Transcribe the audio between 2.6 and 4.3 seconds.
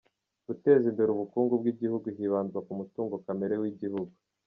ku mutungo kamere w’igihugu